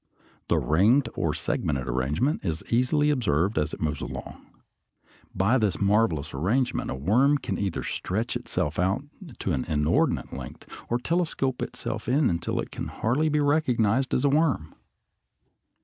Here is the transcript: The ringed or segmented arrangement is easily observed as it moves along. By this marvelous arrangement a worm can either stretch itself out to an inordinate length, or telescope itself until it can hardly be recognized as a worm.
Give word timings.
The 0.47 0.57
ringed 0.57 1.09
or 1.13 1.35
segmented 1.35 1.87
arrangement 1.87 2.43
is 2.43 2.63
easily 2.71 3.11
observed 3.11 3.59
as 3.59 3.71
it 3.71 3.79
moves 3.79 4.01
along. 4.01 4.43
By 5.35 5.59
this 5.59 5.79
marvelous 5.79 6.33
arrangement 6.33 6.89
a 6.89 6.95
worm 6.95 7.37
can 7.37 7.59
either 7.59 7.83
stretch 7.83 8.35
itself 8.35 8.79
out 8.79 9.03
to 9.37 9.51
an 9.53 9.63
inordinate 9.65 10.33
length, 10.33 10.65
or 10.89 10.97
telescope 10.97 11.61
itself 11.61 12.07
until 12.07 12.59
it 12.59 12.71
can 12.71 12.87
hardly 12.87 13.29
be 13.29 13.39
recognized 13.39 14.15
as 14.15 14.25
a 14.25 14.29
worm. 14.29 14.73